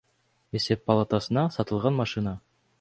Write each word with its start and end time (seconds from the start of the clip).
Эсеп 0.59 0.81
палатасына 0.87 1.45
сатылган 1.59 2.03
машина 2.03 2.37